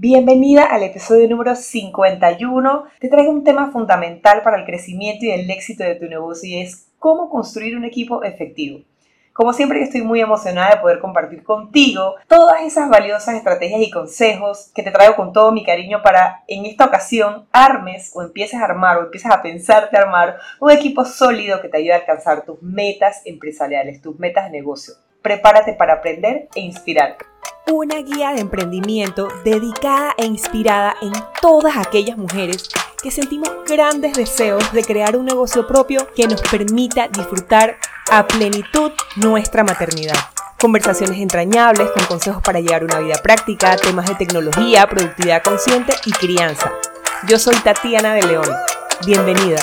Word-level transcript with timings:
Bienvenida 0.00 0.62
al 0.62 0.84
episodio 0.84 1.28
número 1.28 1.56
51. 1.56 2.84
Te 3.00 3.08
traigo 3.08 3.32
un 3.32 3.42
tema 3.42 3.72
fundamental 3.72 4.42
para 4.44 4.56
el 4.56 4.64
crecimiento 4.64 5.24
y 5.24 5.32
el 5.32 5.50
éxito 5.50 5.82
de 5.82 5.96
tu 5.96 6.06
negocio 6.06 6.48
y 6.48 6.60
es 6.60 6.86
cómo 7.00 7.28
construir 7.28 7.76
un 7.76 7.84
equipo 7.84 8.22
efectivo. 8.22 8.84
Como 9.32 9.52
siempre, 9.52 9.82
estoy 9.82 10.02
muy 10.02 10.20
emocionada 10.20 10.76
de 10.76 10.80
poder 10.80 11.00
compartir 11.00 11.42
contigo 11.42 12.14
todas 12.28 12.62
esas 12.62 12.88
valiosas 12.88 13.34
estrategias 13.34 13.80
y 13.80 13.90
consejos 13.90 14.70
que 14.72 14.84
te 14.84 14.92
traigo 14.92 15.16
con 15.16 15.32
todo 15.32 15.50
mi 15.50 15.64
cariño 15.64 16.00
para 16.00 16.44
en 16.46 16.64
esta 16.64 16.84
ocasión 16.84 17.48
armes 17.50 18.12
o 18.14 18.22
empieces 18.22 18.60
a 18.60 18.66
armar 18.66 18.98
o 18.98 19.06
empieces 19.06 19.32
a 19.32 19.42
pensarte 19.42 19.96
armar 19.96 20.36
un 20.60 20.70
equipo 20.70 21.04
sólido 21.04 21.60
que 21.60 21.68
te 21.68 21.78
ayude 21.78 21.94
a 21.94 21.96
alcanzar 21.96 22.44
tus 22.44 22.62
metas 22.62 23.22
empresariales, 23.24 24.00
tus 24.00 24.16
metas 24.16 24.44
de 24.44 24.52
negocio. 24.58 24.94
Prepárate 25.22 25.72
para 25.72 25.94
aprender 25.94 26.46
e 26.54 26.60
inspirar 26.60 27.16
una 27.72 27.96
guía 27.96 28.32
de 28.32 28.40
emprendimiento 28.40 29.28
dedicada 29.44 30.14
e 30.16 30.24
inspirada 30.24 30.96
en 31.02 31.12
todas 31.42 31.76
aquellas 31.76 32.16
mujeres 32.16 32.68
que 33.02 33.10
sentimos 33.10 33.50
grandes 33.66 34.14
deseos 34.14 34.72
de 34.72 34.82
crear 34.82 35.16
un 35.16 35.26
negocio 35.26 35.66
propio 35.66 36.08
que 36.14 36.26
nos 36.26 36.40
permita 36.42 37.08
disfrutar 37.08 37.76
a 38.10 38.26
plenitud 38.26 38.92
nuestra 39.16 39.64
maternidad. 39.64 40.16
Conversaciones 40.58 41.18
entrañables 41.18 41.90
con 41.90 42.06
consejos 42.06 42.42
para 42.42 42.60
llevar 42.60 42.84
una 42.84 42.98
vida 43.00 43.16
práctica, 43.22 43.76
temas 43.76 44.08
de 44.08 44.14
tecnología, 44.14 44.88
productividad 44.88 45.42
consciente 45.42 45.92
y 46.06 46.12
crianza. 46.12 46.72
Yo 47.28 47.38
soy 47.38 47.54
Tatiana 47.56 48.14
de 48.14 48.26
León. 48.26 48.48
Bienvenida. 49.06 49.60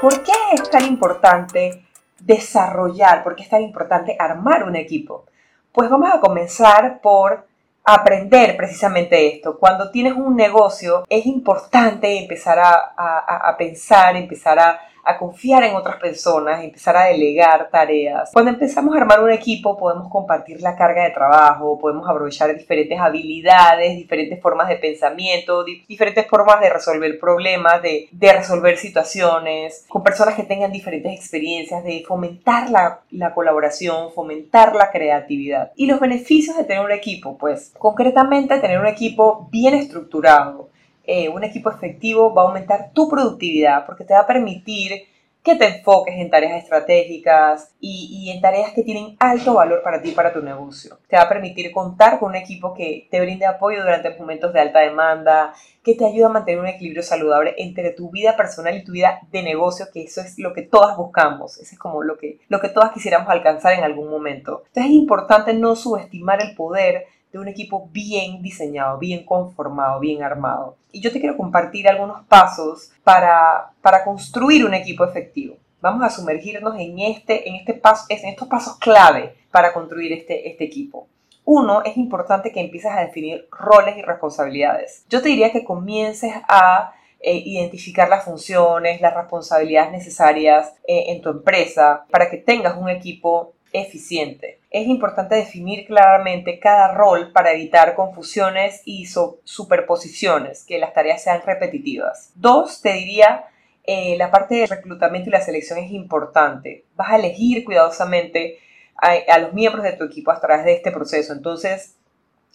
¿Por 0.00 0.22
qué 0.22 0.32
es 0.52 0.70
tan 0.70 0.86
importante 0.86 1.84
desarrollar, 2.20 3.24
por 3.24 3.34
qué 3.34 3.42
es 3.42 3.50
tan 3.50 3.62
importante 3.62 4.16
armar 4.18 4.64
un 4.64 4.76
equipo? 4.76 5.26
Pues 5.76 5.90
vamos 5.90 6.08
a 6.10 6.20
comenzar 6.20 7.02
por 7.02 7.46
aprender 7.84 8.56
precisamente 8.56 9.34
esto. 9.34 9.58
Cuando 9.58 9.90
tienes 9.90 10.14
un 10.14 10.34
negocio 10.34 11.04
es 11.06 11.26
importante 11.26 12.18
empezar 12.18 12.58
a, 12.58 13.54
pensar, 13.58 14.16
empezar 14.16 14.58
a, 14.58 14.80
a 15.06 15.16
confiar 15.16 15.62
en 15.62 15.76
otras 15.76 15.96
personas, 15.96 16.64
empezar 16.64 16.96
a 16.96 17.04
delegar 17.04 17.70
tareas. 17.70 18.30
Cuando 18.32 18.50
empezamos 18.50 18.94
a 18.94 19.00
armar 19.00 19.22
un 19.22 19.30
equipo 19.30 19.76
podemos 19.76 20.08
compartir 20.10 20.60
la 20.60 20.76
carga 20.76 21.04
de 21.04 21.10
trabajo, 21.10 21.78
podemos 21.78 22.08
aprovechar 22.08 22.54
diferentes 22.56 22.98
habilidades, 22.98 23.96
diferentes 23.96 24.42
formas 24.42 24.68
de 24.68 24.76
pensamiento, 24.76 25.62
diferentes 25.64 26.26
formas 26.26 26.60
de 26.60 26.70
resolver 26.70 27.20
problemas, 27.20 27.80
de, 27.82 28.08
resolver 28.20 28.76
situaciones, 28.76 29.86
con 29.88 30.02
personas 30.02 30.34
que 30.34 30.42
tengan 30.42 30.72
diferentes 30.72 31.12
experiencias, 31.12 31.84
de 31.84 32.04
fomentar 32.06 32.68
la 32.70 33.32
colaboración, 33.32 34.12
fomentar 34.12 34.74
la 34.74 34.90
creatividad. 34.90 35.70
Y 35.76 35.86
los 35.86 36.00
beneficios 36.00 36.56
de 36.56 36.64
tener 36.64 36.84
un 36.84 36.90
equipo, 36.90 37.38
pues 37.38 37.72
concretamente 37.78 38.58
tener 38.58 38.80
un 38.80 38.86
equipo 38.86 39.48
bien 39.52 39.74
estructurado, 39.74 40.68
eh, 41.06 41.28
un 41.28 41.44
equipo 41.44 41.70
efectivo 41.70 42.34
va 42.34 42.42
a 42.42 42.46
aumentar 42.46 42.90
tu 42.92 43.08
productividad 43.08 43.86
porque 43.86 44.04
te 44.04 44.14
va 44.14 44.20
a 44.20 44.26
permitir 44.26 45.06
que 45.46 45.54
te 45.54 45.64
enfoques 45.64 46.16
en 46.16 46.28
tareas 46.28 46.60
estratégicas 46.60 47.72
y, 47.78 48.32
en 48.34 48.40
tareas 48.40 48.72
que 48.72 48.82
tienen 48.82 49.14
alto 49.20 49.54
valor 49.54 49.80
para 49.80 50.02
ti 50.02 50.08
y 50.08 50.12
para 50.12 50.32
tu 50.32 50.42
negocio. 50.42 50.98
Te 51.06 51.14
va 51.14 51.22
a 51.22 51.28
permitir 51.28 51.70
contar 51.70 52.18
con 52.18 52.30
un 52.30 52.34
equipo 52.34 52.74
que 52.74 53.06
te 53.12 53.20
brinde 53.20 53.46
apoyo 53.46 53.80
durante 53.80 54.10
momentos 54.18 54.52
de 54.52 54.58
alta 54.58 54.80
demanda, 54.80 55.54
que 55.84 55.94
te 55.94 56.04
ayude 56.04 56.24
a 56.24 56.30
mantener 56.30 56.58
un 56.58 56.66
equilibrio 56.66 57.04
saludable 57.04 57.54
entre 57.58 57.92
tu 57.92 58.10
vida 58.10 58.36
personal 58.36 58.76
y 58.76 58.82
tu 58.82 58.90
vida 58.90 59.20
de 59.30 59.44
negocio, 59.44 59.86
que 59.92 60.02
eso 60.02 60.20
es 60.20 60.36
lo 60.40 60.52
que 60.52 60.62
todas 60.62 60.96
buscamos, 60.96 61.58
eso 61.58 61.74
es 61.74 61.78
como 61.78 62.02
lo 62.02 62.18
que, 62.18 62.40
lo 62.48 62.58
que 62.58 62.70
todas 62.70 62.90
quisiéramos 62.90 63.28
alcanzar 63.28 63.74
en 63.74 63.84
algún 63.84 64.10
momento. 64.10 64.64
Entonces 64.66 64.86
es 64.86 64.96
importante 64.96 65.54
no 65.54 65.76
subestimar 65.76 66.42
el 66.42 66.56
poder 66.56 67.04
de 67.36 67.42
un 67.42 67.48
equipo 67.48 67.88
bien 67.92 68.42
diseñado, 68.42 68.98
bien 68.98 69.24
conformado, 69.24 70.00
bien 70.00 70.22
armado. 70.22 70.76
Y 70.90 71.00
yo 71.00 71.12
te 71.12 71.20
quiero 71.20 71.36
compartir 71.36 71.88
algunos 71.88 72.24
pasos 72.24 72.90
para, 73.04 73.70
para 73.82 74.04
construir 74.04 74.64
un 74.64 74.74
equipo 74.74 75.04
efectivo. 75.04 75.56
Vamos 75.80 76.02
a 76.02 76.10
sumergirnos 76.10 76.74
en, 76.78 76.98
este, 76.98 77.48
en, 77.48 77.56
este 77.56 77.74
paso, 77.74 78.06
en 78.08 78.28
estos 78.28 78.48
pasos 78.48 78.78
clave 78.78 79.36
para 79.50 79.72
construir 79.72 80.12
este, 80.12 80.48
este 80.50 80.64
equipo. 80.64 81.08
Uno, 81.44 81.82
es 81.84 81.96
importante 81.96 82.50
que 82.50 82.60
empieces 82.60 82.90
a 82.90 83.00
definir 83.00 83.46
roles 83.52 83.96
y 83.96 84.02
responsabilidades. 84.02 85.04
Yo 85.08 85.22
te 85.22 85.28
diría 85.28 85.52
que 85.52 85.64
comiences 85.64 86.32
a 86.48 86.92
eh, 87.20 87.42
identificar 87.44 88.08
las 88.08 88.24
funciones, 88.24 89.00
las 89.00 89.14
responsabilidades 89.14 89.92
necesarias 89.92 90.74
eh, 90.88 91.04
en 91.08 91.22
tu 91.22 91.30
empresa 91.30 92.04
para 92.10 92.30
que 92.30 92.38
tengas 92.38 92.76
un 92.76 92.88
equipo 92.88 93.55
eficiente. 93.80 94.60
Es 94.70 94.86
importante 94.86 95.34
definir 95.34 95.86
claramente 95.86 96.58
cada 96.58 96.94
rol 96.94 97.32
para 97.32 97.52
evitar 97.52 97.94
confusiones 97.94 98.82
y 98.84 99.06
superposiciones, 99.06 100.64
que 100.64 100.78
las 100.78 100.94
tareas 100.94 101.22
sean 101.22 101.42
repetitivas. 101.44 102.32
Dos, 102.34 102.80
te 102.80 102.92
diría, 102.92 103.46
eh, 103.84 104.16
la 104.16 104.30
parte 104.30 104.56
de 104.56 104.66
reclutamiento 104.66 105.28
y 105.28 105.32
la 105.32 105.40
selección 105.40 105.78
es 105.78 105.90
importante. 105.90 106.84
Vas 106.96 107.10
a 107.10 107.16
elegir 107.16 107.64
cuidadosamente 107.64 108.58
a 108.98 109.38
los 109.38 109.52
miembros 109.52 109.84
de 109.84 109.92
tu 109.92 110.04
equipo 110.04 110.30
a 110.30 110.40
través 110.40 110.64
de 110.64 110.72
este 110.72 110.90
proceso. 110.90 111.34
Entonces, 111.34 111.96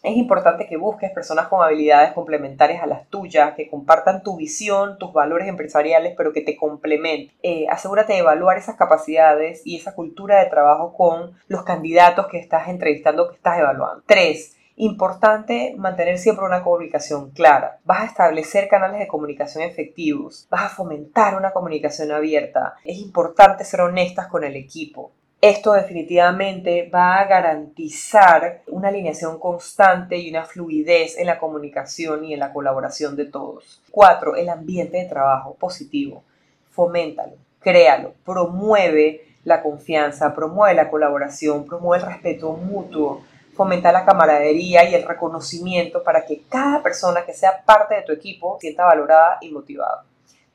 es 0.03 0.17
importante 0.17 0.67
que 0.67 0.77
busques 0.77 1.11
personas 1.11 1.47
con 1.47 1.63
habilidades 1.63 2.13
complementarias 2.13 2.81
a 2.81 2.87
las 2.87 3.07
tuyas, 3.07 3.53
que 3.53 3.69
compartan 3.69 4.23
tu 4.23 4.35
visión, 4.35 4.97
tus 4.97 5.13
valores 5.13 5.47
empresariales, 5.47 6.13
pero 6.17 6.33
que 6.33 6.41
te 6.41 6.57
complementen. 6.57 7.35
Eh, 7.43 7.67
asegúrate 7.69 8.13
de 8.13 8.19
evaluar 8.19 8.57
esas 8.57 8.75
capacidades 8.75 9.61
y 9.65 9.77
esa 9.77 9.93
cultura 9.93 10.39
de 10.39 10.49
trabajo 10.49 10.93
con 10.93 11.33
los 11.47 11.63
candidatos 11.63 12.27
que 12.27 12.39
estás 12.39 12.67
entrevistando, 12.67 13.29
que 13.29 13.35
estás 13.35 13.59
evaluando. 13.59 14.03
Tres, 14.05 14.57
Importante 14.77 15.75
mantener 15.77 16.17
siempre 16.17 16.43
una 16.43 16.63
comunicación 16.63 17.29
clara. 17.31 17.79
Vas 17.83 18.01
a 18.01 18.05
establecer 18.05 18.67
canales 18.67 18.99
de 18.99 19.07
comunicación 19.07 19.63
efectivos. 19.63 20.47
Vas 20.49 20.63
a 20.63 20.75
fomentar 20.75 21.35
una 21.35 21.51
comunicación 21.51 22.11
abierta. 22.11 22.75
Es 22.83 22.97
importante 22.97 23.63
ser 23.63 23.81
honestas 23.81 24.25
con 24.27 24.43
el 24.43 24.55
equipo. 24.55 25.11
Esto 25.41 25.73
definitivamente 25.73 26.87
va 26.93 27.19
a 27.19 27.25
garantizar 27.25 28.61
una 28.67 28.89
alineación 28.89 29.39
constante 29.39 30.15
y 30.15 30.29
una 30.29 30.45
fluidez 30.45 31.17
en 31.17 31.25
la 31.25 31.39
comunicación 31.39 32.23
y 32.23 32.35
en 32.35 32.39
la 32.39 32.53
colaboración 32.53 33.15
de 33.15 33.25
todos. 33.25 33.81
Cuatro, 33.89 34.35
el 34.35 34.49
ambiente 34.49 34.97
de 34.97 35.05
trabajo 35.05 35.55
positivo. 35.55 36.21
Foméntalo, 36.69 37.33
créalo, 37.59 38.13
promueve 38.23 39.25
la 39.43 39.63
confianza, 39.63 40.35
promueve 40.35 40.75
la 40.75 40.91
colaboración, 40.91 41.65
promueve 41.65 42.03
el 42.03 42.11
respeto 42.11 42.53
mutuo, 42.53 43.23
fomenta 43.55 43.91
la 43.91 44.05
camaradería 44.05 44.87
y 44.87 44.93
el 44.93 45.07
reconocimiento 45.07 46.03
para 46.03 46.23
que 46.23 46.43
cada 46.47 46.83
persona 46.83 47.25
que 47.25 47.33
sea 47.33 47.63
parte 47.65 47.95
de 47.95 48.03
tu 48.03 48.11
equipo 48.11 48.59
sienta 48.61 48.85
valorada 48.85 49.39
y 49.41 49.49
motivada. 49.49 50.03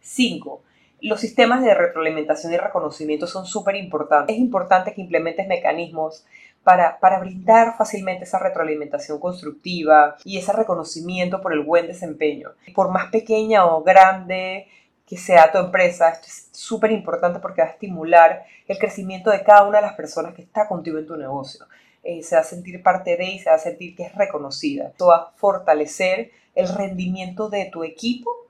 Cinco, 0.01 0.63
los 1.01 1.21
sistemas 1.21 1.63
de 1.63 1.75
retroalimentación 1.75 2.53
y 2.53 2.57
reconocimiento 2.57 3.27
son 3.27 3.47
súper 3.47 3.77
importantes. 3.77 4.35
Es 4.35 4.41
importante 4.41 4.95
que 4.95 5.03
implementes 5.03 5.47
mecanismos 5.47 6.25
para, 6.65 6.99
para, 6.99 7.21
brindar 7.21 7.77
fácilmente 7.77 8.25
esa 8.25 8.39
retroalimentación 8.39 9.21
constructiva 9.21 10.17
y 10.25 10.39
ese 10.39 10.53
reconocimiento 10.53 11.41
por 11.41 11.53
el 11.53 11.61
buen 11.61 11.87
desempeño. 11.87 12.51
Por 12.75 12.91
más 12.91 13.11
pequeña 13.11 13.67
o 13.67 13.85
grande 13.85 14.67
que 15.07 15.17
sea 15.17 15.53
tu 15.53 15.59
empresa, 15.59 16.09
esto 16.09 16.27
es 16.27 16.49
súper 16.51 16.91
importante 16.91 17.39
porque 17.39 17.63
va 17.63 17.69
a 17.69 17.71
estimular 17.71 18.45
el 18.67 18.79
crecimiento 18.79 19.31
de 19.31 19.45
cada 19.45 19.63
una 19.63 19.79
de 19.79 19.87
las 19.87 19.95
personas 19.95 20.35
que 20.35 20.43
está 20.43 20.67
contigo 20.67 20.99
en 20.99 21.07
tu 21.07 21.17
negocio. 21.17 21.67
Eh, 22.03 22.23
se 22.23 22.35
va 22.35 22.41
a 22.41 22.45
sentir 22.45 22.83
parte 22.83 23.17
de 23.17 23.25
y 23.25 23.39
se 23.39 23.51
va 23.51 23.57
a 23.57 23.61
sentir 23.61 23.95
que 23.95 24.05
es 24.05 24.15
reconocida. 24.15 24.89
Esto 24.89 25.09
va 25.09 25.17
a 25.17 25.33
fortalecer 25.37 26.33
el 26.57 26.69
rendimiento 26.69 27.49
de 27.49 27.67
tu 27.67 27.85
equipo 27.85 28.46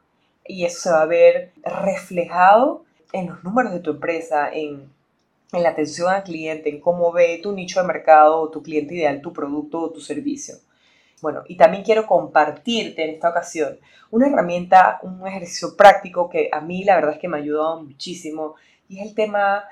y 0.49 0.65
eso 0.65 0.81
se 0.81 0.91
va 0.91 1.03
a 1.03 1.07
ver 1.07 1.53
reflejado 1.63 2.85
en 3.13 3.29
los 3.29 3.43
números 3.45 3.73
de 3.73 3.81
tu 3.81 3.91
empresa, 3.91 4.51
en, 4.53 4.95
la 5.53 5.71
atención 5.71 6.09
al 6.09 6.25
cliente, 6.25 6.69
en 6.69 6.81
cómo 6.81 7.13
ve 7.13 7.41
tu 7.43 7.53
nicho 7.53 7.81
de 7.81 7.87
mercado, 7.87 8.51
tu 8.51 8.63
cliente 8.63 8.95
ideal, 8.95 9.23
tu 9.23 9.33
producto 9.33 9.81
o 9.81 9.91
tu 9.91 10.01
servicio. 10.01 10.57
Bueno, 11.23 11.45
y 11.47 11.57
también 11.57 11.83
quiero 11.83 12.07
compartirte 12.07 13.05
en 13.05 13.11
esta 13.15 13.31
ocasión 13.31 13.79
una 14.11 14.27
herramienta, 14.27 14.99
un 15.03 15.27
ejercicio 15.27 15.75
práctico 15.77 16.29
que 16.29 16.51
a 16.53 16.61
mí 16.61 16.85
la 16.85 16.97
verdad 16.97 17.15
es 17.15 17.19
que 17.19 17.29
me 17.29 17.39
ha 17.39 17.41
ayudado 17.41 17.83
muchísimo 17.83 18.57
y 18.89 18.99
es 18.99 19.07
el 19.07 19.15
tema 19.15 19.65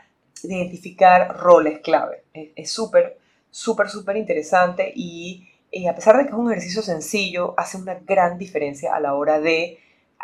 de 0.43 0.55
identificar 0.55 1.37
roles 1.37 1.81
clave. 1.81 2.25
Es 2.33 2.71
súper, 2.71 3.19
súper, 3.51 3.91
súper 3.91 4.17
interesante 4.17 4.91
y, 4.95 5.49
y 5.71 5.87
a 5.87 5.95
pesar 5.95 6.17
de 6.17 6.25
que 6.25 6.31
es 6.31 6.35
un 6.35 6.51
ejercicio 6.51 6.83
sencillo, 6.83 7.55
hace 7.59 7.77
una 7.77 7.95
gran 7.95 8.39
diferencia 8.39 8.95
a 8.95 9.01
la 9.01 9.15
hora 9.15 9.39
de 9.39 9.79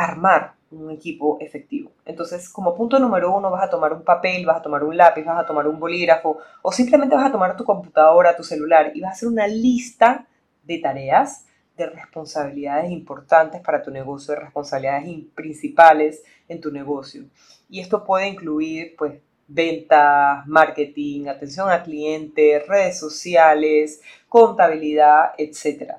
armar 0.05 0.55
un 0.70 0.91
equipo 0.91 1.38
efectivo. 1.41 1.91
Entonces, 2.05 2.49
como 2.49 2.75
punto 2.75 2.99
número 2.99 3.35
uno, 3.35 3.50
vas 3.50 3.64
a 3.64 3.70
tomar 3.70 3.93
un 3.93 4.02
papel, 4.02 4.47
vas 4.47 4.58
a 4.58 4.62
tomar 4.62 4.85
un 4.85 4.97
lápiz, 4.97 5.25
vas 5.25 5.43
a 5.43 5.47
tomar 5.47 5.67
un 5.67 5.81
bolígrafo 5.81 6.38
o 6.62 6.73
simplemente 6.73 7.17
vas 7.17 7.26
a 7.26 7.32
tomar 7.32 7.56
tu 7.56 7.64
computadora, 7.64 8.37
tu 8.37 8.44
celular 8.44 8.93
y 8.94 9.00
vas 9.00 9.11
a 9.11 9.12
hacer 9.12 9.29
una 9.29 9.47
lista 9.47 10.26
de 10.62 10.79
tareas, 10.79 11.47
de 11.76 11.87
responsabilidades 11.87 12.91
importantes 12.91 13.61
para 13.62 13.82
tu 13.82 13.91
negocio, 13.91 14.35
de 14.35 14.41
responsabilidades 14.41 15.08
principales 15.35 16.23
en 16.49 16.61
tu 16.61 16.70
negocio. 16.70 17.25
Y 17.69 17.81
esto 17.81 18.05
puede 18.05 18.29
incluir, 18.29 18.94
pues, 18.97 19.20
ventas, 19.49 20.47
marketing, 20.47 21.26
atención 21.26 21.69
al 21.69 21.82
cliente, 21.82 22.62
redes 22.69 22.99
sociales, 22.99 24.00
contabilidad, 24.29 25.32
etc. 25.38 25.94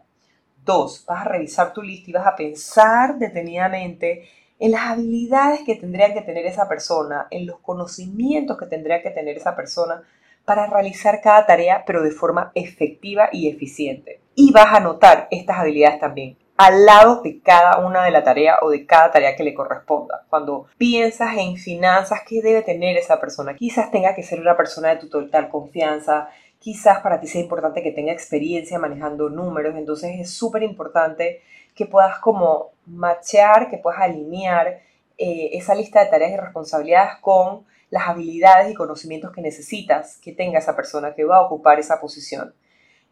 Vas 0.71 1.05
a 1.07 1.23
revisar 1.29 1.73
tu 1.73 1.81
lista 1.81 2.09
y 2.09 2.13
vas 2.13 2.27
a 2.27 2.35
pensar 2.35 3.17
detenidamente 3.17 4.29
en 4.59 4.71
las 4.71 4.81
habilidades 4.81 5.61
que 5.65 5.75
tendría 5.75 6.13
que 6.13 6.21
tener 6.21 6.45
esa 6.45 6.69
persona, 6.69 7.27
en 7.31 7.47
los 7.47 7.59
conocimientos 7.59 8.57
que 8.57 8.67
tendría 8.67 9.01
que 9.01 9.09
tener 9.09 9.37
esa 9.37 9.55
persona 9.55 10.03
para 10.45 10.67
realizar 10.67 11.19
cada 11.21 11.45
tarea, 11.45 11.83
pero 11.85 12.03
de 12.03 12.11
forma 12.11 12.51
efectiva 12.55 13.29
y 13.31 13.49
eficiente. 13.49 14.21
Y 14.35 14.51
vas 14.51 14.67
a 14.67 14.77
anotar 14.77 15.27
estas 15.31 15.57
habilidades 15.57 15.99
también 15.99 16.37
al 16.57 16.85
lado 16.85 17.21
de 17.23 17.41
cada 17.41 17.79
una 17.79 18.03
de 18.03 18.11
la 18.11 18.23
tarea 18.23 18.59
o 18.61 18.69
de 18.69 18.85
cada 18.85 19.09
tarea 19.11 19.35
que 19.35 19.43
le 19.43 19.55
corresponda. 19.55 20.25
Cuando 20.29 20.67
piensas 20.77 21.35
en 21.37 21.57
finanzas, 21.57 22.19
¿qué 22.27 22.39
debe 22.43 22.61
tener 22.61 22.97
esa 22.97 23.19
persona? 23.19 23.55
Quizás 23.55 23.89
tenga 23.89 24.13
que 24.13 24.21
ser 24.21 24.39
una 24.39 24.55
persona 24.55 24.89
de 24.89 24.97
tu 24.97 25.09
total 25.09 25.49
confianza, 25.49 26.29
quizás 26.61 26.99
para 26.99 27.19
ti 27.19 27.25
sea 27.25 27.41
importante 27.41 27.81
que 27.81 27.91
tenga 27.91 28.13
experiencia 28.13 28.77
manejando 28.77 29.29
números, 29.29 29.75
entonces 29.75 30.19
es 30.19 30.29
súper 30.29 30.61
importante 30.61 31.41
que 31.73 31.87
puedas 31.87 32.19
como 32.19 32.69
machear, 32.85 33.67
que 33.67 33.79
puedas 33.79 33.99
alinear 33.99 34.79
eh, 35.17 35.49
esa 35.53 35.73
lista 35.73 36.03
de 36.03 36.11
tareas 36.11 36.33
y 36.33 36.37
responsabilidades 36.37 37.15
con 37.19 37.65
las 37.89 38.07
habilidades 38.07 38.71
y 38.71 38.75
conocimientos 38.75 39.31
que 39.31 39.41
necesitas 39.41 40.17
que 40.17 40.33
tenga 40.33 40.59
esa 40.59 40.75
persona 40.75 41.15
que 41.15 41.25
va 41.25 41.37
a 41.37 41.41
ocupar 41.41 41.79
esa 41.79 41.99
posición. 41.99 42.53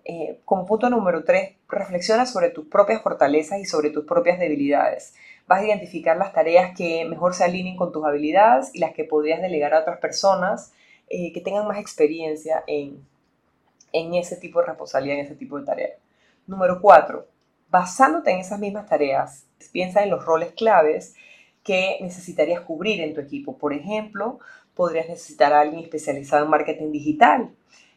Eh, 0.05 0.39
como 0.45 0.67
punto 0.67 0.87
número 0.91 1.23
tres, 1.23 1.55
reflexiona 1.67 2.27
sobre 2.27 2.51
tus 2.51 2.67
propias 2.67 3.01
fortalezas 3.01 3.59
y 3.59 3.65
sobre 3.65 3.89
tus 3.89 4.05
propias 4.05 4.37
debilidades. 4.37 5.15
Vas 5.47 5.61
a 5.61 5.65
identificar 5.65 6.17
las 6.17 6.33
tareas 6.33 6.77
que 6.77 7.03
mejor 7.05 7.33
se 7.33 7.45
alineen 7.45 7.77
con 7.77 7.91
tus 7.91 8.05
habilidades 8.05 8.69
y 8.75 8.79
las 8.79 8.93
que 8.93 9.05
podrías 9.05 9.41
delegar 9.41 9.73
a 9.73 9.79
otras 9.79 9.97
personas 9.97 10.71
eh, 11.09 11.33
que 11.33 11.41
tengan 11.41 11.67
más 11.67 11.79
experiencia 11.79 12.63
en, 12.67 13.03
en 13.91 14.13
ese 14.13 14.35
tipo 14.37 14.59
de 14.59 14.67
responsabilidad, 14.67 15.19
en 15.19 15.25
ese 15.25 15.35
tipo 15.35 15.59
de 15.59 15.65
tareas. 15.65 15.93
Número 16.47 16.81
cuatro, 16.81 17.27
basándote 17.69 18.31
en 18.31 18.39
esas 18.39 18.59
mismas 18.59 18.87
tareas, 18.87 19.45
piensa 19.71 20.03
en 20.03 20.09
los 20.09 20.25
roles 20.25 20.53
claves 20.53 21.15
que 21.63 21.97
necesitarías 22.01 22.61
cubrir 22.61 23.01
en 23.01 23.13
tu 23.13 23.21
equipo. 23.21 23.57
Por 23.57 23.73
ejemplo, 23.73 24.39
podrías 24.73 25.07
necesitar 25.07 25.53
a 25.53 25.61
alguien 25.61 25.83
especializado 25.83 26.45
en 26.45 26.51
marketing 26.51 26.91
digital, 26.91 27.51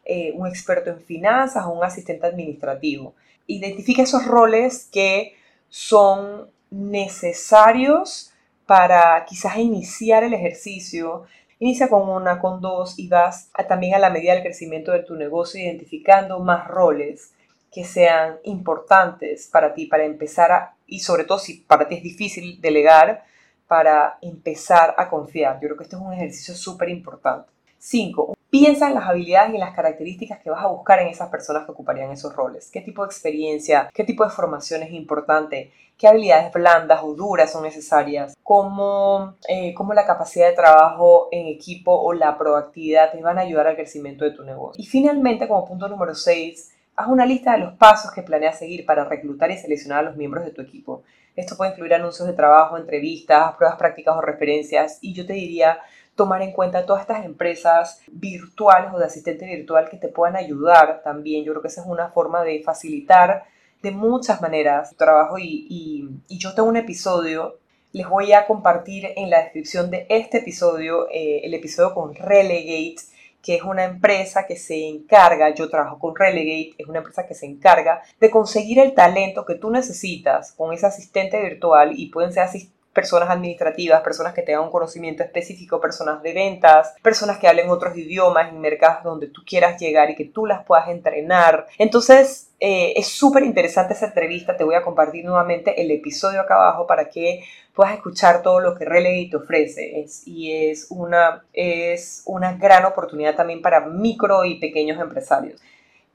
eh, 0.05 0.33
un 0.35 0.47
experto 0.47 0.91
en 0.91 1.01
finanzas 1.01 1.65
o 1.65 1.71
un 1.71 1.85
asistente 1.85 2.27
administrativo. 2.27 3.15
Identifica 3.47 4.03
esos 4.03 4.27
roles 4.27 4.89
que 4.93 5.35
son 5.69 6.51
necesarios 6.71 8.33
para 8.67 9.25
quizás 9.27 9.57
iniciar 9.59 10.25
el 10.25 10.35
ejercicio. 10.35 11.25
Inicia 11.63 11.89
con 11.89 12.09
una, 12.09 12.41
con 12.41 12.61
dos 12.61 12.99
y 12.99 13.07
vas 13.07 13.49
también 13.69 13.95
a 13.95 14.01
la 14.01 14.11
medida 14.11 14.33
del 14.33 14.43
crecimiento 14.43 14.91
de 14.91 15.05
tu 15.05 15.15
negocio 15.15 15.61
identificando 15.61 16.41
más 16.41 16.67
roles 16.67 17.35
que 17.71 17.85
sean 17.85 18.39
importantes 18.43 19.47
para 19.47 19.73
ti, 19.73 19.87
para 19.87 20.05
empezar 20.05 20.51
a, 20.51 20.75
y 20.89 20.99
sobre 20.99 21.23
todo 21.23 21.39
si 21.39 21.59
para 21.59 21.87
ti 21.87 21.95
es 21.95 22.03
difícil 22.03 22.61
delegar, 22.61 23.23
para 23.69 24.19
empezar 24.23 24.97
a 24.99 25.09
confiar. 25.09 25.61
Yo 25.61 25.69
creo 25.69 25.77
que 25.77 25.85
este 25.85 25.95
es 25.95 26.03
un 26.03 26.13
ejercicio 26.13 26.57
súper 26.57 26.89
importante. 26.89 27.49
Cinco, 27.79 28.35
Piensa 28.53 28.89
en 28.89 28.95
las 28.95 29.09
habilidades 29.09 29.55
y 29.55 29.57
las 29.57 29.75
características 29.75 30.39
que 30.41 30.51
vas 30.51 30.63
a 30.63 30.67
buscar 30.67 31.01
en 31.01 31.09
esas 31.09 31.31
personas 31.31 31.65
que 31.65 31.73
ocuparían 31.73 32.11
esos 32.11 32.37
roles. 32.37 32.71
¿Qué 32.71 32.83
tipo 32.83 33.01
de 33.01 33.07
experiencia, 33.07 33.89
qué 33.95 34.05
tipo 34.05 34.25
de 34.25 34.31
formación 34.31 34.83
es 34.83 34.93
importante? 34.93 35.73
¿Qué 35.97 36.07
habilidades 36.07 36.53
blandas 36.53 37.01
o 37.03 37.15
duras 37.15 37.51
son 37.51 37.63
necesarias? 37.63 38.37
¿Cómo, 38.43 39.37
eh, 39.49 39.73
cómo 39.73 39.95
la 39.95 40.05
capacidad 40.05 40.51
de 40.51 40.55
trabajo 40.55 41.29
en 41.33 41.47
equipo 41.47 41.99
o 41.99 42.13
la 42.13 42.37
proactividad 42.37 43.11
te 43.11 43.23
van 43.23 43.39
a 43.39 43.41
ayudar 43.41 43.69
al 43.69 43.75
crecimiento 43.75 44.27
de 44.27 44.33
tu 44.33 44.45
negocio? 44.45 44.83
Y 44.83 44.87
finalmente, 44.87 45.49
como 45.49 45.65
punto 45.65 45.89
número 45.89 46.15
6, 46.15 46.75
haz 46.97 47.09
una 47.09 47.25
lista 47.25 47.53
de 47.53 47.61
los 47.61 47.73
pasos 47.79 48.13
que 48.13 48.21
planeas 48.21 48.59
seguir 48.59 48.85
para 48.85 49.07
reclutar 49.07 49.51
y 49.51 49.57
seleccionar 49.57 50.01
a 50.01 50.03
los 50.03 50.17
miembros 50.17 50.45
de 50.45 50.51
tu 50.51 50.61
equipo. 50.61 51.05
Esto 51.35 51.57
puede 51.57 51.71
incluir 51.71 51.95
anuncios 51.95 52.29
de 52.29 52.35
trabajo, 52.35 52.77
entrevistas, 52.77 53.57
pruebas 53.57 53.79
prácticas 53.79 54.15
o 54.15 54.21
referencias. 54.21 54.99
Y 55.01 55.15
yo 55.15 55.25
te 55.25 55.33
diría, 55.33 55.79
tomar 56.15 56.43
en 56.43 56.53
cuenta 56.53 56.87
todas 56.87 57.03
estas 57.03 57.25
empresas 57.25 58.01
virtuales 58.11 58.91
o 58.93 58.99
de 58.99 59.07
asistente 59.07 59.47
virtual 59.47 59.89
que 59.89 59.97
te 59.97 60.09
puedan 60.09 60.37
ayudar 60.37 61.03
también. 61.03 61.45
Yo 61.45 61.53
creo 61.53 61.63
que 61.63 61.69
esa 61.69 61.83
es 61.83 61.87
una 61.87 62.11
forma 62.11 62.43
de 62.43 62.63
facilitar 62.63 63.45
de 63.83 63.91
muchas 63.91 64.41
maneras 64.41 64.91
tu 64.91 64.97
trabajo 64.97 65.39
y, 65.39 66.09
yo 66.29 66.55
tengo 66.55 66.69
un 66.69 66.77
episodio, 66.77 67.59
les 67.93 68.09
voy 68.09 68.33
a 68.33 68.47
compartir 68.47 69.09
en 69.17 69.29
la 69.29 69.43
descripción 69.43 69.91
de 69.91 70.07
este 70.09 70.39
episodio 70.39 71.09
eh, 71.11 71.41
el 71.45 71.55
episodio 71.55 71.95
con 71.95 72.15
Relegate, 72.15 72.97
que 73.43 73.57
es 73.57 73.63
una 73.63 73.85
empresa 73.85 74.47
que 74.47 74.57
se 74.57 74.89
encarga, 74.89 75.53
yo 75.53 75.69
trabajo 75.69 75.99
con 75.99 76.15
Relegate, 76.15 76.75
es 76.79 76.87
una 76.87 76.99
empresa 76.99 77.27
que 77.27 77.35
se 77.35 77.47
encarga 77.47 78.03
de 78.21 78.31
conseguir 78.31 78.79
el 78.79 78.95
talento 78.95 79.45
que 79.45 79.57
tú 79.57 79.71
necesitas 79.71 80.53
con 80.53 80.73
ese 80.73 80.87
asistente 80.87 81.43
virtual 81.43 81.93
y 81.99 82.07
pueden 82.07 82.33
ser 82.33 82.45
asistentes 82.45 82.82
personas 82.93 83.31
administrativas, 83.31 84.03
personas 84.03 84.35
que 84.35 84.43
tengan 84.43 84.65
un 84.65 84.71
conocimiento 84.71 85.23
específico, 85.23 85.81
personas 85.81 86.23
de 86.23 86.33
ventas, 86.33 86.95
personas 87.03 87.39
que 87.39 87.49
hablen 87.49 87.71
otros 87.71 87.97
idiomas 87.97 88.51
en 88.51 88.61
mercados 88.61 89.03
donde 89.03 89.29
tú 89.29 89.43
quieras 89.47 89.81
llegar 89.81 90.11
y 90.11 90.15
que 90.15 90.27
tú 90.27 90.47
las 90.47 90.65
puedas 90.65 90.89
entrenar. 90.89 91.67
Entonces, 91.79 92.51
eh, 92.61 92.93
es 92.97 93.09
súper 93.09 93.45
interesante 93.45 93.95
esa 93.95 94.07
entrevista. 94.07 94.57
Te 94.57 94.65
voy 94.65 94.75
a 94.75 94.83
compartir 94.83 95.25
nuevamente 95.25 95.81
el 95.81 95.91
episodio 95.91 96.41
acá 96.41 96.55
abajo 96.55 96.87
para 96.87 97.09
que 97.09 97.45
puedas 97.75 97.95
escuchar 97.95 98.43
todo 98.43 98.61
lo 98.61 98.75
que 98.75 98.85
Relay 98.85 99.31
te 99.31 99.37
ofrece. 99.37 100.07
Y 100.27 100.53
es 100.53 100.87
una, 100.91 101.45
es 101.53 102.23
una 102.27 102.55
gran 102.55 102.85
oportunidad 102.85 103.35
también 103.35 103.63
para 103.63 103.81
micro 103.87 104.45
y 104.45 104.61
pequeños 104.61 105.01
empresarios. 105.01 105.61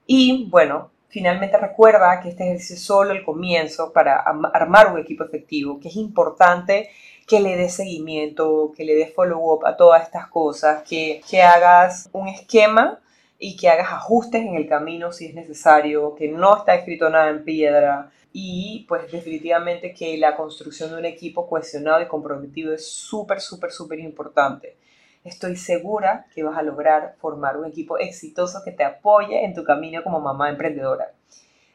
Y 0.06 0.48
bueno, 0.48 0.90
Finalmente 1.08 1.56
recuerda 1.56 2.20
que 2.20 2.28
este 2.28 2.44
ejercicio 2.44 2.76
es 2.76 2.82
solo 2.82 3.12
el 3.12 3.24
comienzo 3.24 3.92
para 3.92 4.18
armar 4.52 4.92
un 4.92 4.98
equipo 4.98 5.24
efectivo, 5.24 5.80
que 5.80 5.88
es 5.88 5.96
importante 5.96 6.90
que 7.26 7.40
le 7.40 7.56
des 7.56 7.74
seguimiento, 7.74 8.72
que 8.76 8.84
le 8.84 8.94
des 8.94 9.14
follow-up 9.14 9.66
a 9.66 9.76
todas 9.76 10.02
estas 10.02 10.28
cosas, 10.28 10.82
que, 10.88 11.20
que 11.28 11.42
hagas 11.42 12.10
un 12.12 12.28
esquema 12.28 13.00
y 13.38 13.56
que 13.56 13.68
hagas 13.68 13.92
ajustes 13.92 14.42
en 14.42 14.54
el 14.54 14.68
camino 14.68 15.12
si 15.12 15.26
es 15.26 15.34
necesario, 15.34 16.14
que 16.14 16.28
no 16.28 16.58
está 16.58 16.74
escrito 16.74 17.08
nada 17.08 17.30
en 17.30 17.44
piedra 17.44 18.10
y 18.32 18.84
pues 18.88 19.10
definitivamente 19.10 19.94
que 19.94 20.16
la 20.18 20.36
construcción 20.36 20.90
de 20.90 20.98
un 20.98 21.04
equipo 21.06 21.48
cohesionado 21.48 22.02
y 22.02 22.06
comprometido 22.06 22.74
es 22.74 22.86
súper, 22.86 23.40
súper, 23.40 23.70
súper 23.70 23.98
importante. 24.00 24.76
Estoy 25.24 25.56
segura 25.56 26.26
que 26.34 26.42
vas 26.42 26.56
a 26.56 26.62
lograr 26.62 27.14
formar 27.18 27.56
un 27.56 27.66
equipo 27.66 27.98
exitoso 27.98 28.60
que 28.64 28.72
te 28.72 28.84
apoye 28.84 29.44
en 29.44 29.54
tu 29.54 29.64
camino 29.64 30.02
como 30.02 30.20
mamá 30.20 30.48
emprendedora. 30.48 31.12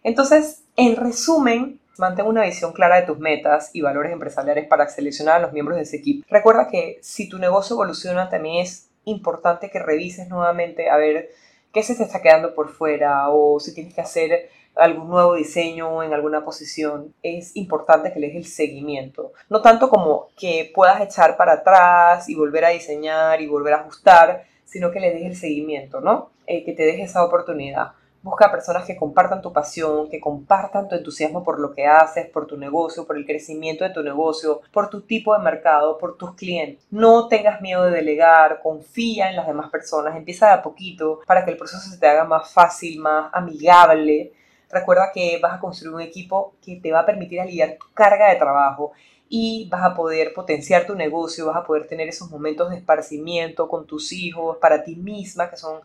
Entonces, 0.03 0.63
en 0.75 0.95
resumen, 0.95 1.79
mantén 1.97 2.25
una 2.25 2.43
visión 2.43 2.73
clara 2.73 2.95
de 2.95 3.05
tus 3.05 3.19
metas 3.19 3.69
y 3.73 3.81
valores 3.81 4.11
empresariales 4.11 4.67
para 4.67 4.87
seleccionar 4.87 5.35
a 5.35 5.39
los 5.39 5.53
miembros 5.53 5.77
de 5.77 5.83
ese 5.83 5.97
equipo. 5.97 6.25
Recuerda 6.29 6.67
que 6.67 6.99
si 7.01 7.29
tu 7.29 7.37
negocio 7.37 7.75
evoluciona, 7.75 8.29
también 8.29 8.57
es 8.57 8.89
importante 9.05 9.69
que 9.69 9.79
revises 9.79 10.29
nuevamente 10.29 10.89
a 10.89 10.97
ver 10.97 11.29
qué 11.73 11.83
se 11.83 11.95
te 11.95 12.03
está 12.03 12.21
quedando 12.21 12.53
por 12.55 12.69
fuera 12.69 13.29
o 13.29 13.59
si 13.59 13.73
tienes 13.73 13.93
que 13.93 14.01
hacer 14.01 14.49
algún 14.75 15.09
nuevo 15.09 15.35
diseño 15.35 16.03
en 16.03 16.13
alguna 16.13 16.43
posición, 16.43 17.13
es 17.21 17.55
importante 17.55 18.11
que 18.11 18.19
le 18.19 18.27
des 18.27 18.37
el 18.37 18.45
seguimiento. 18.45 19.33
No 19.49 19.61
tanto 19.61 19.89
como 19.89 20.29
que 20.37 20.71
puedas 20.73 21.01
echar 21.01 21.37
para 21.37 21.53
atrás 21.53 22.29
y 22.29 22.35
volver 22.35 22.65
a 22.65 22.69
diseñar 22.69 23.41
y 23.41 23.47
volver 23.47 23.73
a 23.73 23.81
ajustar, 23.81 24.45
sino 24.65 24.91
que 24.91 24.99
le 24.99 25.13
des 25.13 25.25
el 25.25 25.35
seguimiento, 25.35 26.01
¿no? 26.01 26.31
Eh, 26.47 26.63
que 26.63 26.73
te 26.73 26.83
dejes 26.83 27.11
esa 27.11 27.23
oportunidad. 27.23 27.91
Busca 28.23 28.49
personas 28.49 28.85
que 28.85 28.95
compartan 28.95 29.41
tu 29.41 29.51
pasión, 29.51 30.09
que 30.09 30.21
compartan 30.21 30.87
tu 30.87 30.95
entusiasmo 30.95 31.43
por 31.43 31.59
lo 31.59 31.73
que 31.73 31.85
haces, 31.85 32.29
por 32.29 32.47
tu 32.47 32.57
negocio, 32.57 33.05
por 33.05 33.17
el 33.17 33.25
crecimiento 33.25 33.83
de 33.83 33.89
tu 33.89 34.01
negocio, 34.01 34.61
por 34.71 34.89
tu 34.89 35.01
tipo 35.01 35.35
de 35.35 35.43
mercado, 35.43 35.97
por 35.97 36.15
tus 36.15 36.33
clientes. 36.35 36.87
No 36.89 37.27
tengas 37.27 37.59
miedo 37.59 37.83
de 37.83 37.91
delegar, 37.91 38.61
confía 38.63 39.29
en 39.29 39.35
las 39.35 39.45
demás 39.45 39.69
personas, 39.69 40.15
empieza 40.15 40.47
de 40.47 40.53
a 40.53 40.61
poquito 40.61 41.19
para 41.27 41.43
que 41.43 41.51
el 41.51 41.57
proceso 41.57 41.89
se 41.89 41.97
te 41.97 42.07
haga 42.07 42.23
más 42.23 42.49
fácil, 42.49 42.99
más 42.99 43.29
amigable 43.33 44.31
Recuerda 44.73 45.11
que 45.13 45.39
vas 45.41 45.53
a 45.53 45.59
construir 45.59 45.93
un 45.93 46.01
equipo 46.01 46.55
que 46.63 46.77
te 46.77 46.91
va 46.91 47.01
a 47.01 47.05
permitir 47.05 47.39
aliviar 47.39 47.77
tu 47.79 47.85
carga 47.93 48.29
de 48.29 48.37
trabajo 48.37 48.91
y 49.29 49.67
vas 49.69 49.83
a 49.83 49.93
poder 49.93 50.33
potenciar 50.33 50.85
tu 50.85 50.95
negocio, 50.95 51.45
vas 51.45 51.57
a 51.57 51.63
poder 51.63 51.87
tener 51.87 52.07
esos 52.07 52.29
momentos 52.29 52.69
de 52.69 52.77
esparcimiento 52.77 53.67
con 53.67 53.85
tus 53.85 54.11
hijos, 54.11 54.57
para 54.57 54.83
ti 54.83 54.95
misma, 54.95 55.49
que 55.49 55.57
son 55.57 55.81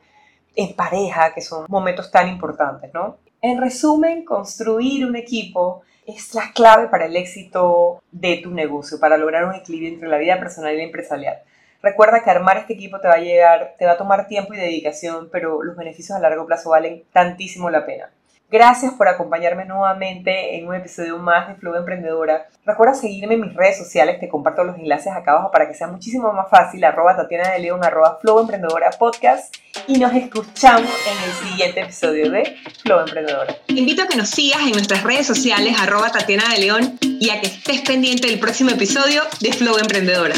en 0.57 0.75
pareja, 0.75 1.33
que 1.35 1.41
son 1.41 1.67
momentos 1.69 2.11
tan 2.11 2.29
importantes, 2.29 2.93
¿no? 2.93 3.19
En 3.41 3.61
resumen, 3.61 4.25
construir 4.25 5.07
un 5.07 5.17
equipo 5.17 5.83
es 6.07 6.35
la 6.35 6.51
clave 6.53 6.89
para 6.89 7.07
el 7.07 7.15
éxito 7.17 8.03
de 8.11 8.39
tu 8.39 8.51
negocio, 8.51 8.99
para 8.99 9.17
lograr 9.17 9.45
un 9.45 9.55
equilibrio 9.55 9.91
entre 9.93 10.09
la 10.09 10.19
vida 10.19 10.39
personal 10.39 10.75
y 10.75 10.79
la 10.79 10.85
empresarial. 10.85 11.39
Recuerda 11.83 12.25
que 12.25 12.31
armar 12.31 12.57
este 12.57 12.73
equipo 12.73 12.99
te 13.01 13.07
va 13.07 13.15
a 13.15 13.21
llegar, 13.21 13.77
te 13.79 13.87
va 13.87 13.93
a 13.93 13.99
tomar 13.99 14.27
tiempo 14.27 14.53
y 14.53 14.57
dedicación, 14.57 15.29
pero 15.31 15.63
los 15.63 15.77
beneficios 15.77 16.17
a 16.17 16.21
largo 16.21 16.47
plazo 16.47 16.71
valen 16.71 17.05
tantísimo 17.13 17.71
la 17.71 17.87
pena. 17.87 18.11
Gracias 18.51 18.95
por 18.95 19.09
acompañarme 19.09 19.67
nuevamente 19.67 20.57
en 20.57 20.67
un 20.67 20.75
episodio 20.75 21.19
más 21.19 21.49
de 21.49 21.57
Flow 21.57 21.75
Emprendedora. 21.75 22.49
Recuerda 22.65 22.95
seguirme 22.95 23.35
en 23.35 23.43
mis 23.43 23.55
redes 23.55 23.77
sociales, 23.77 24.19
te 24.21 24.29
comparto 24.31 24.65
los 24.65 24.79
enlaces 24.79 25.13
acá 25.13 25.33
abajo 25.33 25.51
para 25.51 25.69
que 25.69 25.75
sea 25.75 25.87
muchísimo 25.87 26.33
más 26.33 26.49
fácil, 26.49 26.83
arroba 26.83 27.15
Tatiana 27.15 27.51
de 27.51 27.59
León, 27.59 27.85
arroba 27.85 28.19
Flow 28.23 28.41
Emprendedora 28.41 28.89
Podcast 28.99 29.55
y 29.87 29.99
nos 29.99 30.15
escuchamos 30.15 30.91
en 31.07 31.25
el 31.25 31.51
siguiente 31.51 31.81
episodio 31.81 32.31
de 32.31 32.57
Flow 32.83 33.01
Emprendedora. 33.01 33.55
invito 33.69 34.05
a 34.05 34.07
que 34.07 34.17
nos 34.17 34.31
sigas 34.31 34.63
en 34.63 34.73
nuestras 34.73 35.03
redes 35.03 35.27
sociales, 35.27 35.77
arroba 35.79 36.11
Tatiana 36.11 36.49
de 36.49 36.61
León 36.61 36.99
y 37.03 37.29
a 37.29 37.43
que 37.43 37.49
estés 37.49 37.83
pendiente 37.83 38.29
del 38.29 38.39
próximo 38.41 38.71
episodio 38.71 39.25
de 39.41 39.53
Flow 39.53 39.77
Emprendedora. 39.77 40.37